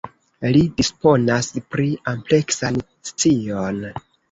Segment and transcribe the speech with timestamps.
[0.53, 3.81] Li disponas pri ampleksan scion.